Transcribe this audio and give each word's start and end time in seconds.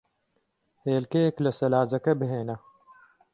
هێلکەیەک 0.85 1.35
لە 1.45 1.51
سەلاجەکە 1.59 2.13
بھێنە. 2.19 2.57